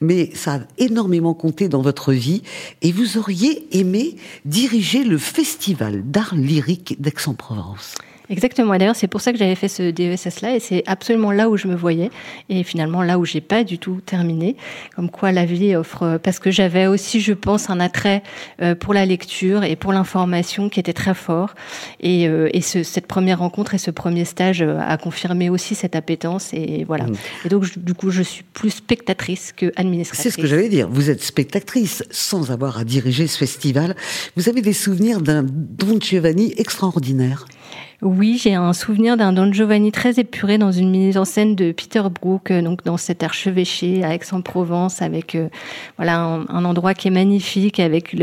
mais 0.00 0.30
ça 0.34 0.54
a 0.54 0.60
énormément 0.78 1.34
compté 1.34 1.68
dans 1.68 1.82
votre 1.82 2.12
vie 2.12 2.42
et 2.82 2.92
vous 2.92 3.18
auriez 3.18 3.66
aimé 3.78 4.16
diriger 4.44 5.04
le 5.04 5.18
festival 5.18 6.02
d'art 6.04 6.34
lyrique 6.34 6.96
d'Aix-en-Provence. 7.00 7.94
Exactement. 8.30 8.76
D'ailleurs, 8.76 8.96
c'est 8.96 9.08
pour 9.08 9.20
ça 9.20 9.32
que 9.32 9.38
j'avais 9.38 9.54
fait 9.54 9.68
ce 9.68 9.90
DESS-là, 9.90 10.56
et 10.56 10.60
c'est 10.60 10.82
absolument 10.86 11.32
là 11.32 11.48
où 11.48 11.56
je 11.56 11.66
me 11.66 11.74
voyais, 11.74 12.10
et 12.48 12.62
finalement 12.62 13.02
là 13.02 13.18
où 13.18 13.24
j'ai 13.24 13.40
pas 13.40 13.64
du 13.64 13.78
tout 13.78 14.00
terminé. 14.04 14.56
Comme 14.94 15.10
quoi, 15.10 15.32
la 15.32 15.44
vie 15.44 15.74
offre, 15.76 16.18
parce 16.22 16.38
que 16.38 16.50
j'avais 16.50 16.86
aussi, 16.86 17.20
je 17.20 17.32
pense, 17.32 17.70
un 17.70 17.80
attrait 17.80 18.22
euh, 18.60 18.74
pour 18.74 18.94
la 18.94 19.06
lecture 19.06 19.64
et 19.64 19.76
pour 19.76 19.92
l'information 19.92 20.68
qui 20.68 20.80
était 20.80 20.92
très 20.92 21.14
fort. 21.14 21.54
Et, 22.00 22.28
euh, 22.28 22.48
et 22.52 22.60
ce, 22.60 22.82
cette 22.82 23.06
première 23.06 23.38
rencontre 23.38 23.74
et 23.74 23.78
ce 23.78 23.90
premier 23.90 24.24
stage 24.24 24.62
euh, 24.62 24.78
a 24.78 24.96
confirmé 24.96 25.50
aussi 25.50 25.74
cette 25.74 25.96
appétence, 25.96 26.52
et 26.52 26.84
voilà. 26.84 27.04
Mmh. 27.04 27.16
Et 27.46 27.48
donc, 27.48 27.78
du 27.78 27.94
coup, 27.94 28.10
je 28.10 28.22
suis 28.22 28.44
plus 28.44 28.70
spectatrice 28.70 29.52
que 29.56 29.72
administratrice. 29.76 30.22
C'est 30.22 30.30
ce 30.30 30.38
que 30.40 30.46
j'allais 30.46 30.68
dire. 30.68 30.88
Vous 30.90 31.10
êtes 31.10 31.22
spectatrice 31.22 32.04
sans 32.10 32.50
avoir 32.50 32.78
à 32.78 32.84
diriger 32.84 33.26
ce 33.26 33.38
festival. 33.38 33.96
Vous 34.36 34.48
avez 34.48 34.60
des 34.60 34.72
souvenirs 34.72 35.20
d'un 35.20 35.44
Don 35.44 35.98
Giovanni 36.00 36.52
extraordinaire? 36.56 37.46
Oui, 38.00 38.38
j'ai 38.40 38.54
un 38.54 38.72
souvenir 38.74 39.16
d'un 39.16 39.32
Don 39.32 39.52
Giovanni 39.52 39.90
très 39.90 40.20
épuré 40.20 40.56
dans 40.56 40.70
une 40.70 40.88
mise 40.88 41.18
en 41.18 41.24
scène 41.24 41.56
de 41.56 41.72
Peter 41.72 42.02
Brook, 42.08 42.52
euh, 42.52 42.62
donc 42.62 42.84
dans 42.84 42.96
cet 42.96 43.24
archevêché 43.24 44.04
à 44.04 44.14
Aix-en-Provence, 44.14 45.02
avec 45.02 45.34
euh, 45.34 45.48
voilà 45.96 46.20
un, 46.20 46.64
endroit 46.64 46.94
qui 46.94 47.08
est 47.08 47.10
magnifique, 47.10 47.80
avec 47.80 48.14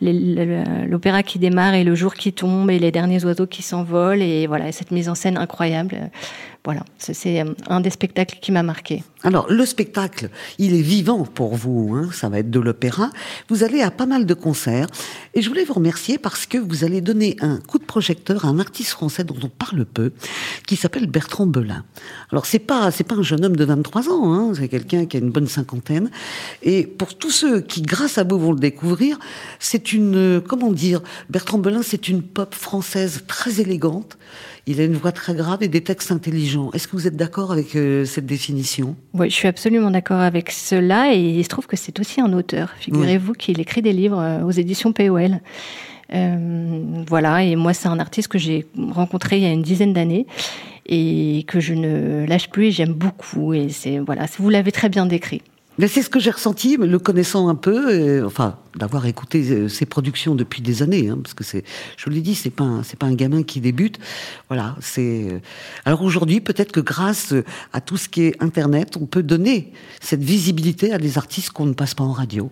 l'opéra 0.00 1.22
qui 1.22 1.38
démarre 1.38 1.74
et 1.74 1.84
le 1.84 1.94
jour 1.94 2.14
qui 2.14 2.32
tombe 2.32 2.70
et 2.70 2.78
les 2.78 2.90
derniers 2.90 3.22
oiseaux 3.22 3.46
qui 3.46 3.60
s'envolent 3.60 4.22
et 4.22 4.46
voilà 4.46 4.72
cette 4.72 4.92
mise 4.92 5.10
en 5.10 5.14
scène 5.14 5.36
incroyable. 5.36 6.10
Voilà, 6.64 6.80
c'est 6.96 7.44
un 7.68 7.80
des 7.80 7.90
spectacles 7.90 8.38
qui 8.40 8.50
m'a 8.50 8.62
marqué. 8.62 9.02
Alors, 9.24 9.50
le 9.50 9.66
spectacle, 9.66 10.30
il 10.58 10.74
est 10.74 10.82
vivant 10.82 11.24
pour 11.24 11.56
vous, 11.56 11.96
hein, 11.96 12.10
ça 12.12 12.28
va 12.28 12.38
être 12.38 12.50
de 12.50 12.60
l'opéra. 12.60 13.10
Vous 13.48 13.64
allez 13.64 13.82
à 13.82 13.90
pas 13.90 14.06
mal 14.06 14.26
de 14.26 14.34
concerts, 14.34 14.86
et 15.34 15.42
je 15.42 15.48
voulais 15.48 15.64
vous 15.64 15.74
remercier 15.74 16.18
parce 16.18 16.46
que 16.46 16.56
vous 16.56 16.84
allez 16.84 17.00
donner 17.00 17.36
un 17.40 17.58
coup 17.58 17.78
de 17.78 17.84
projecteur 17.84 18.44
à 18.44 18.48
un 18.48 18.60
artiste 18.60 18.90
français 18.90 19.24
dont 19.24 19.36
on 19.42 19.48
parle 19.48 19.84
peu, 19.86 20.12
qui 20.68 20.76
s'appelle 20.76 21.06
Bertrand 21.06 21.46
Belin. 21.46 21.84
Alors, 22.30 22.46
c'est 22.46 22.60
pas, 22.60 22.92
c'est 22.92 23.02
pas 23.02 23.16
un 23.16 23.22
jeune 23.22 23.44
homme 23.44 23.56
de 23.56 23.64
23 23.64 24.08
ans, 24.08 24.32
hein, 24.32 24.52
c'est 24.54 24.68
quelqu'un 24.68 25.06
qui 25.06 25.16
a 25.16 25.20
une 25.20 25.30
bonne 25.30 25.48
cinquantaine. 25.48 26.10
Et 26.62 26.86
pour 26.86 27.18
tous 27.18 27.32
ceux 27.32 27.60
qui, 27.60 27.82
grâce 27.82 28.18
à 28.18 28.24
vous, 28.24 28.38
vont 28.38 28.52
le 28.52 28.60
découvrir, 28.60 29.18
c'est 29.58 29.92
une, 29.92 30.40
comment 30.46 30.70
dire, 30.70 31.02
Bertrand 31.28 31.58
Belin, 31.58 31.82
c'est 31.82 32.08
une 32.08 32.22
pop 32.22 32.54
française 32.54 33.24
très 33.26 33.60
élégante, 33.60 34.16
il 34.68 34.80
a 34.80 34.84
une 34.84 34.96
voix 34.96 35.12
très 35.12 35.34
grave 35.34 35.62
et 35.62 35.68
des 35.68 35.82
textes 35.82 36.12
intelligents. 36.12 36.70
Est-ce 36.74 36.86
que 36.86 36.92
vous 36.94 37.06
êtes 37.06 37.16
d'accord 37.16 37.52
avec 37.52 37.74
euh, 37.74 38.04
cette 38.04 38.26
définition? 38.26 38.96
Oui, 39.14 39.30
je 39.30 39.34
suis 39.34 39.48
absolument 39.48 39.90
d'accord 39.90 40.20
avec 40.20 40.50
cela 40.50 41.14
et 41.14 41.18
il 41.18 41.42
se 41.42 41.48
trouve 41.48 41.66
que 41.66 41.76
c'est 41.76 41.98
aussi 41.98 42.20
un 42.20 42.32
auteur. 42.32 42.74
Figurez-vous 42.78 43.32
qu'il 43.32 43.60
écrit 43.60 43.80
des 43.80 43.92
livres 43.92 44.20
euh, 44.20 44.42
aux 44.42 44.50
éditions 44.50 44.92
POL. 44.92 45.40
Euh, 46.14 47.02
voilà, 47.06 47.42
et 47.42 47.56
moi 47.56 47.74
c'est 47.74 47.88
un 47.88 47.98
artiste 47.98 48.28
que 48.28 48.38
j'ai 48.38 48.66
rencontré 48.90 49.36
il 49.36 49.42
y 49.42 49.46
a 49.46 49.52
une 49.52 49.62
dizaine 49.62 49.92
d'années 49.92 50.26
et 50.86 51.44
que 51.46 51.60
je 51.60 51.74
ne 51.74 52.24
lâche 52.26 52.48
plus 52.48 52.66
et 52.66 52.70
j'aime 52.70 52.92
beaucoup. 52.92 53.54
Et 53.54 53.68
c'est 53.70 53.98
voilà, 53.98 54.26
vous 54.38 54.50
l'avez 54.50 54.72
très 54.72 54.88
bien 54.88 55.06
décrit. 55.06 55.42
Mais 55.78 55.86
c'est 55.88 56.02
ce 56.02 56.10
que 56.10 56.18
j'ai 56.18 56.30
ressenti, 56.30 56.76
le 56.76 56.98
connaissant 56.98 57.48
un 57.48 57.54
peu, 57.54 58.24
enfin 58.26 58.58
d'avoir 58.76 59.06
écouté 59.06 59.48
euh, 59.50 59.68
ses 59.68 59.86
productions 59.86 60.34
depuis 60.34 60.62
des 60.62 60.82
années, 60.82 61.08
hein, 61.08 61.18
parce 61.22 61.34
que 61.34 61.44
c'est, 61.44 61.64
je 61.96 62.04
vous 62.04 62.10
l'ai 62.10 62.20
dit, 62.20 62.34
c'est 62.34 62.50
pas 62.50 62.80
c'est 62.84 62.98
pas 62.98 63.06
un 63.06 63.14
gamin 63.14 63.42
qui 63.42 63.60
débute. 63.60 63.98
Voilà, 64.48 64.76
c'est. 64.80 65.28
Euh, 65.30 65.40
alors 65.84 66.02
aujourd'hui, 66.02 66.40
peut-être 66.40 66.72
que 66.72 66.80
grâce 66.80 67.34
à 67.72 67.80
tout 67.80 67.96
ce 67.96 68.08
qui 68.08 68.22
est 68.22 68.42
Internet, 68.42 68.96
on 69.00 69.06
peut 69.06 69.22
donner 69.22 69.72
cette 70.00 70.22
visibilité 70.22 70.92
à 70.92 70.98
des 70.98 71.18
artistes 71.18 71.50
qu'on 71.50 71.66
ne 71.66 71.74
passe 71.74 71.94
pas 71.94 72.04
en 72.04 72.12
radio. 72.12 72.50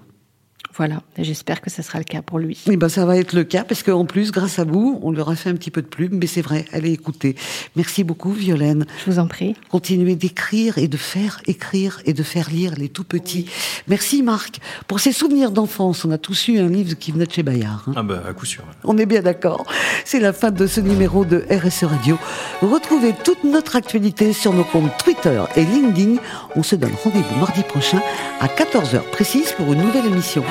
Voilà, 0.76 1.00
j'espère 1.18 1.62
que 1.62 1.70
ce 1.70 1.80
sera 1.80 1.98
le 1.98 2.04
cas 2.04 2.20
pour 2.20 2.38
lui. 2.38 2.58
Eh 2.70 2.76
ben, 2.76 2.90
ça 2.90 3.06
va 3.06 3.16
être 3.16 3.32
le 3.32 3.44
cas, 3.44 3.64
parce 3.64 3.82
qu'en 3.82 4.04
plus, 4.04 4.30
grâce 4.30 4.58
à 4.58 4.64
vous, 4.64 4.98
on 5.02 5.10
leur 5.10 5.30
a 5.30 5.36
fait 5.36 5.48
un 5.48 5.54
petit 5.54 5.70
peu 5.70 5.80
de 5.80 5.86
plume, 5.86 6.18
mais 6.20 6.26
c'est 6.26 6.42
vrai, 6.42 6.66
allez 6.70 6.92
écouter. 6.92 7.34
Merci 7.76 8.04
beaucoup, 8.04 8.30
Violaine. 8.30 8.84
Je 9.04 9.10
vous 9.10 9.18
en 9.18 9.26
prie. 9.26 9.56
Continuez 9.70 10.16
d'écrire 10.16 10.76
et 10.76 10.86
de 10.86 10.98
faire 10.98 11.40
écrire 11.46 12.00
et 12.04 12.12
de 12.12 12.22
faire 12.22 12.50
lire 12.50 12.74
les 12.76 12.90
tout 12.90 13.04
petits. 13.04 13.46
Merci, 13.88 14.22
Marc. 14.22 14.60
Pour 14.86 15.00
ces 15.00 15.12
souvenirs 15.12 15.50
d'enfance, 15.50 16.04
on 16.04 16.10
a 16.10 16.18
tous 16.18 16.48
eu 16.48 16.58
un 16.58 16.68
livre 16.68 16.94
qui 16.98 17.10
venait 17.10 17.26
de 17.26 17.32
chez 17.32 17.42
Bayard. 17.42 17.84
Hein. 17.86 17.92
Ah 17.96 18.02
bah, 18.02 18.22
à 18.28 18.34
coup 18.34 18.44
sûr. 18.44 18.64
On 18.84 18.98
est 18.98 19.06
bien 19.06 19.22
d'accord. 19.22 19.64
C'est 20.04 20.20
la 20.20 20.34
fin 20.34 20.50
de 20.50 20.66
ce 20.66 20.80
numéro 20.80 21.24
de 21.24 21.46
RSE 21.50 21.84
Radio. 21.84 22.18
Retrouvez 22.60 23.14
toute 23.24 23.44
notre 23.44 23.76
actualité 23.76 24.34
sur 24.34 24.52
nos 24.52 24.64
comptes 24.64 24.92
Twitter 25.02 25.42
et 25.56 25.64
LinkedIn. 25.64 26.16
On 26.54 26.62
se 26.62 26.76
donne 26.76 26.92
rendez-vous 27.02 27.36
mardi 27.40 27.62
prochain 27.62 28.02
à 28.40 28.46
14h 28.46 29.00
précise 29.10 29.52
pour 29.52 29.72
une 29.72 29.80
nouvelle 29.80 30.06
émission. 30.06 30.44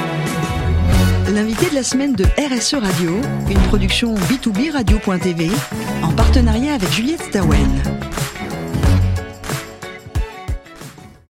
L'invité 1.34 1.70
de 1.70 1.76
la 1.76 1.84
semaine 1.84 2.14
de 2.14 2.24
RSE 2.38 2.76
Radio, 2.76 3.20
une 3.50 3.60
production 3.68 4.16
B2B 4.16 4.72
Radio.tv 4.72 5.50
en 6.04 6.14
partenariat 6.14 6.74
avec 6.74 6.92
Juliette 6.92 7.22
Stawen. 7.24 7.68